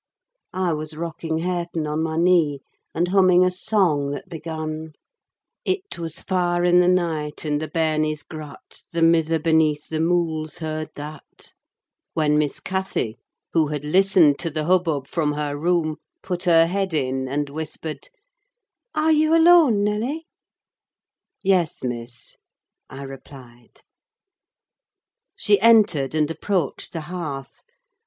I 0.55 0.73
was 0.73 0.97
rocking 0.97 1.37
Hareton 1.41 1.85
on 1.85 2.01
my 2.01 2.17
knee, 2.17 2.61
and 2.91 3.09
humming 3.09 3.45
a 3.45 3.51
song 3.51 4.09
that 4.09 4.27
began,— 4.27 4.93
It 5.63 5.99
was 5.99 6.23
far 6.23 6.65
in 6.65 6.79
the 6.79 6.87
night, 6.87 7.45
and 7.45 7.61
the 7.61 7.67
bairnies 7.67 8.23
grat, 8.23 8.81
The 8.91 9.03
mither 9.03 9.37
beneath 9.37 9.89
the 9.89 9.99
mools 9.99 10.57
heard 10.57 10.89
that, 10.95 11.53
when 12.15 12.39
Miss 12.39 12.59
Cathy, 12.59 13.19
who 13.53 13.67
had 13.67 13.85
listened 13.85 14.39
to 14.39 14.49
the 14.49 14.65
hubbub 14.65 15.05
from 15.05 15.33
her 15.33 15.55
room, 15.55 15.97
put 16.23 16.45
her 16.45 16.65
head 16.65 16.95
in, 16.95 17.27
and 17.27 17.51
whispered,—"Are 17.51 19.11
you 19.11 19.35
alone, 19.37 19.83
Nelly?" 19.83 20.25
"Yes, 21.43 21.83
Miss," 21.83 22.37
I 22.89 23.03
replied. 23.03 23.81
She 25.35 25.61
entered 25.61 26.15
and 26.15 26.31
approached 26.31 26.91
the 26.91 27.01
hearth. 27.01 27.61